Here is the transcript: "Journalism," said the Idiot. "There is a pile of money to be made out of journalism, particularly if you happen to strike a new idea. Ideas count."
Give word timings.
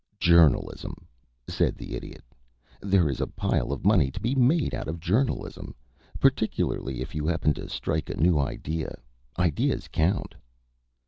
"Journalism," 0.19 1.05
said 1.47 1.77
the 1.77 1.93
Idiot. 1.93 2.23
"There 2.81 3.07
is 3.07 3.21
a 3.21 3.27
pile 3.27 3.71
of 3.71 3.85
money 3.85 4.09
to 4.09 4.19
be 4.19 4.33
made 4.33 4.73
out 4.73 4.87
of 4.87 4.99
journalism, 4.99 5.75
particularly 6.19 7.01
if 7.01 7.13
you 7.13 7.27
happen 7.27 7.53
to 7.53 7.69
strike 7.69 8.09
a 8.09 8.15
new 8.17 8.39
idea. 8.39 8.95
Ideas 9.37 9.87
count." 9.91 10.33